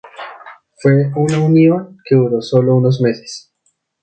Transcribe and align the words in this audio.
Fue 0.81 1.11
una 1.15 1.37
unión 1.41 1.99
que 2.05 2.15
duró 2.15 2.41
sólo 2.41 2.75
unos 2.75 2.99
meses. 3.01 3.53